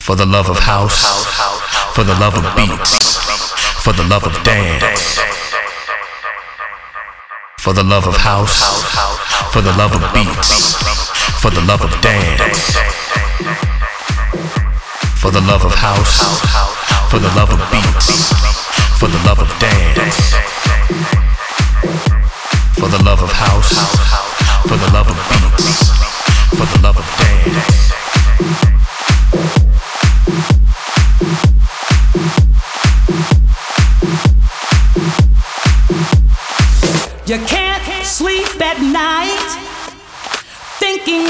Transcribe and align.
For 0.00 0.16
the 0.16 0.24
love 0.24 0.48
of 0.48 0.58
house, 0.58 1.04
for 1.94 2.02
the 2.04 2.14
love 2.14 2.34
of 2.34 2.44
beats, 2.56 3.18
for 3.84 3.92
the 3.92 4.02
love 4.04 4.24
of 4.24 4.32
dance. 4.42 5.20
For 7.58 7.74
the 7.74 7.84
love 7.84 8.06
of 8.08 8.16
house, 8.16 8.82
for 9.52 9.60
the 9.60 9.72
love 9.76 9.94
of 9.94 10.02
beats, 10.14 10.74
for 11.42 11.50
the 11.50 11.60
love 11.60 11.82
of 11.84 11.92
dance. 12.00 12.76
For 15.20 15.30
the 15.30 15.42
love 15.42 15.64
of 15.64 15.74
house, 15.74 16.40
for 17.10 17.18
the 17.18 17.28
love 17.36 17.52
of 17.52 17.60
beats, 17.70 18.32
for 18.98 19.06
the 19.06 19.20
love 19.28 19.38
of 19.38 19.48
dance. 19.60 20.34
For 22.80 22.88
the 22.88 23.04
love 23.04 23.22
of 23.22 23.30
house, 23.30 23.76
for 24.66 24.76
the 24.76 24.90
love 24.92 25.10
of 25.10 25.18
beats, 25.28 25.90
for 26.56 26.66
the 26.66 26.80
love 26.82 26.96
of 26.96 27.06
dance. 27.18 27.99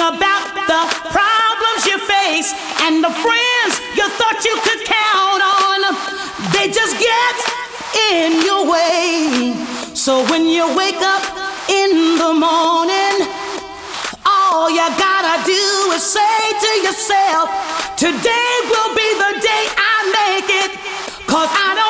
About 0.00 0.56
the 0.64 0.82
problems 1.12 1.84
you 1.84 1.98
face 2.00 2.56
and 2.88 3.04
the 3.04 3.12
friends 3.20 3.72
you 3.92 4.08
thought 4.16 4.40
you 4.48 4.56
could 4.64 4.82
count 4.88 5.42
on. 5.44 5.78
They 6.56 6.72
just 6.72 6.96
get 6.96 7.36
in 8.16 8.40
your 8.42 8.64
way. 8.64 9.52
So 9.94 10.24
when 10.32 10.46
you 10.46 10.64
wake 10.74 11.00
up 11.04 11.22
in 11.68 12.16
the 12.16 12.32
morning, 12.32 13.28
all 14.24 14.70
you 14.70 14.88
gotta 14.96 15.44
do 15.44 15.64
is 15.92 16.02
say 16.02 16.40
to 16.64 16.70
yourself, 16.86 17.48
Today 18.00 18.52
will 18.72 18.94
be 18.96 19.08
the 19.20 19.32
day 19.44 19.64
I 19.76 19.96
make 20.08 20.48
it. 20.64 20.72
Cause 21.28 21.52
I 21.52 21.76
don't 21.76 21.89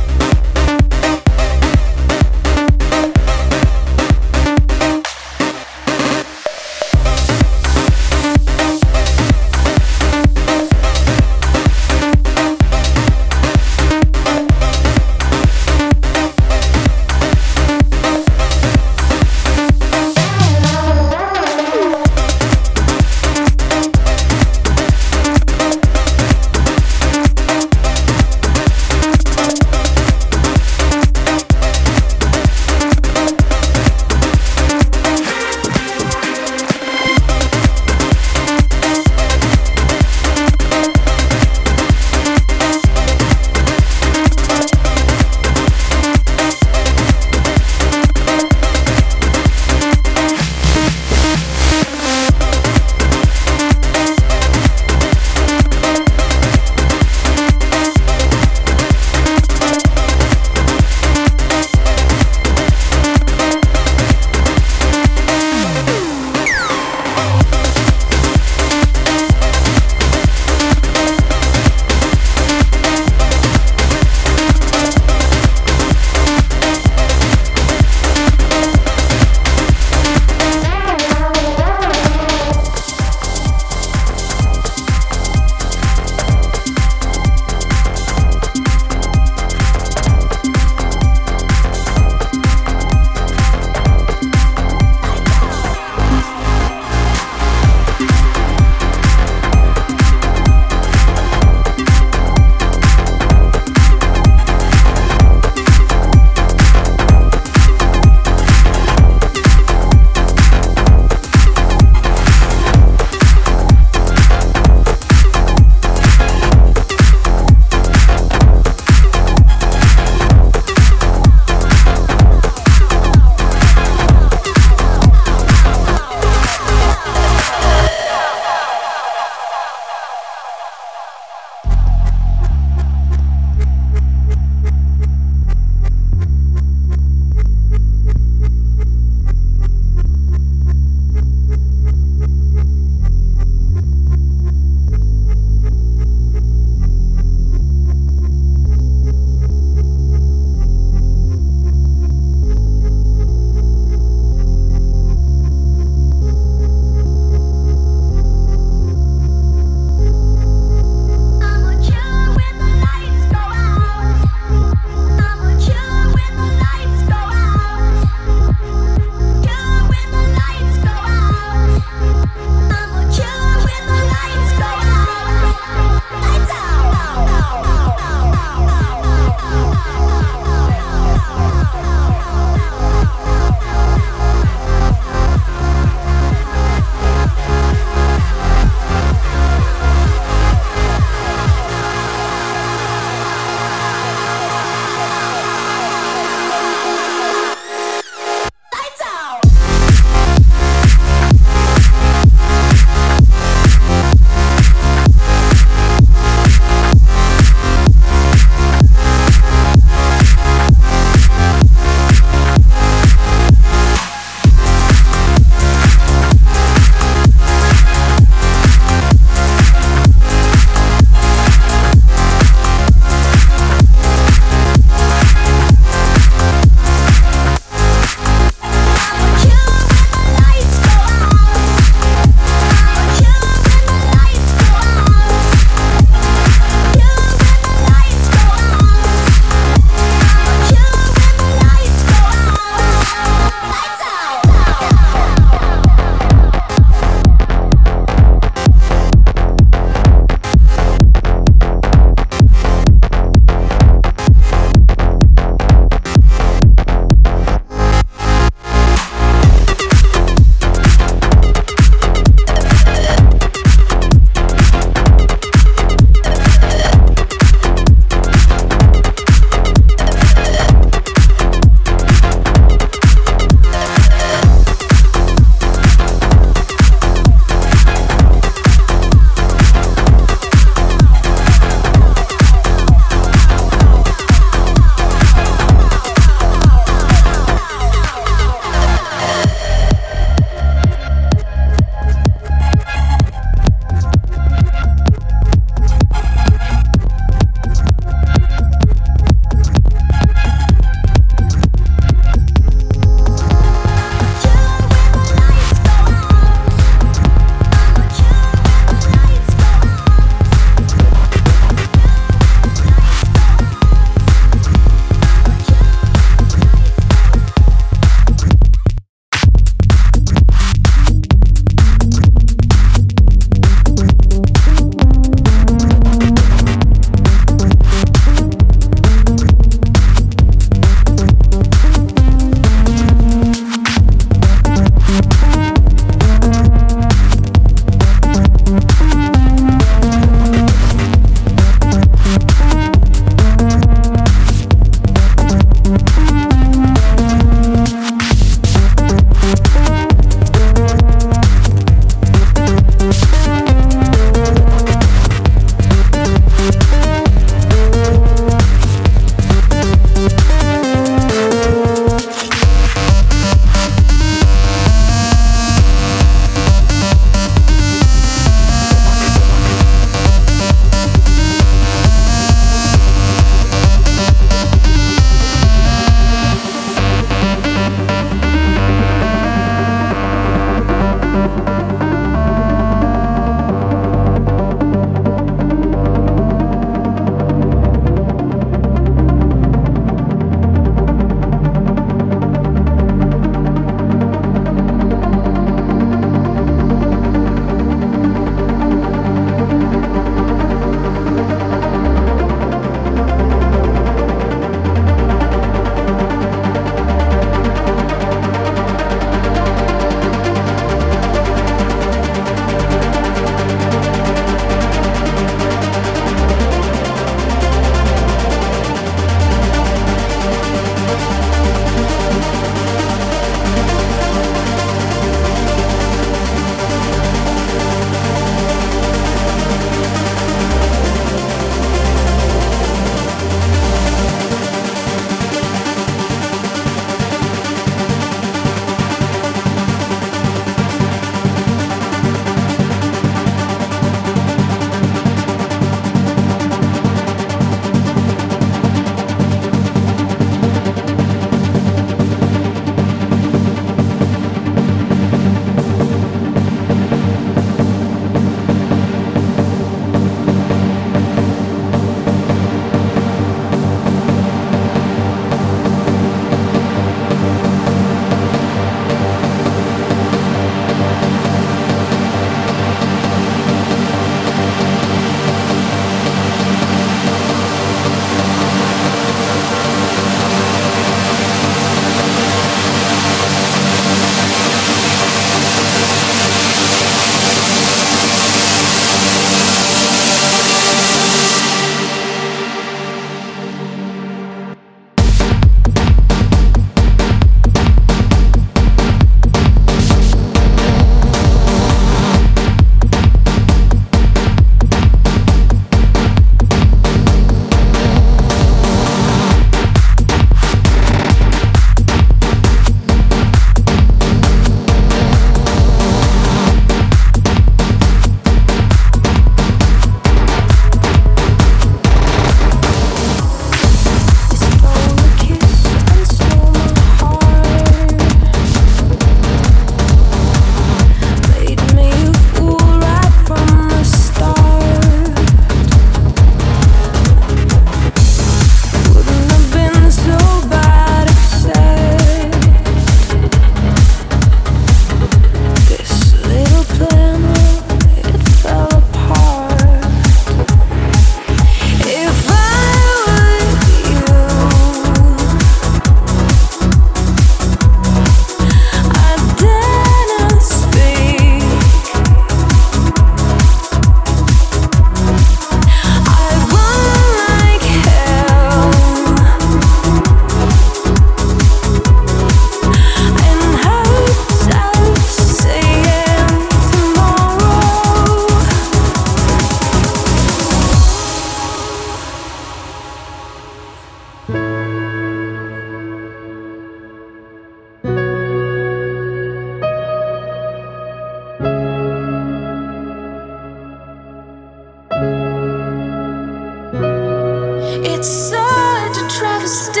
It's 598.02 598.28
such 598.28 599.16
a 599.18 599.28
travesty 599.28 600.00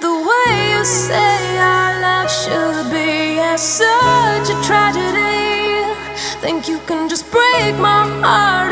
the 0.00 0.12
way 0.28 0.70
you 0.76 0.84
say 0.84 1.58
our 1.58 2.00
love 2.02 2.30
should 2.30 2.92
be. 2.92 3.38
It's 3.38 3.62
such 3.62 4.50
a 4.50 4.62
tragedy. 4.62 5.94
Think 6.42 6.68
you 6.68 6.78
can 6.86 7.08
just 7.08 7.30
break 7.30 7.74
my 7.78 8.06
heart. 8.20 8.69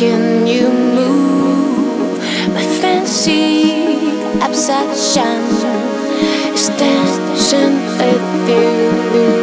Can 0.00 0.46
you 0.46 0.66
move. 0.96 2.18
My 2.54 2.64
fancy 2.80 3.74
obsession 4.40 5.42
is 6.54 6.68
dancing 6.68 7.76
with 7.98 8.48
you. 8.48 9.39